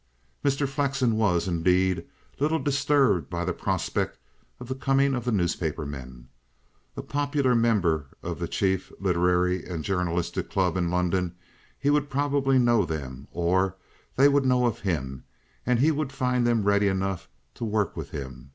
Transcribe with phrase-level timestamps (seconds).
[0.43, 0.67] Mr.
[0.67, 2.05] Flexen was, indeed,
[2.39, 4.17] little disturbed by the prospect
[4.59, 6.27] of the coming of the newspaper men.
[6.97, 11.35] A popular member of the chief literary and journalistic club in London,
[11.77, 13.75] he would probably know them, or
[14.15, 15.23] they would know of him;
[15.67, 18.49] and he would find them ready enough to work with him.